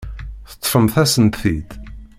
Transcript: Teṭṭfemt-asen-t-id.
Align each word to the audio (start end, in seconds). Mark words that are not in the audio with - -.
Teṭṭfemt-asen-t-id. 0.49 1.69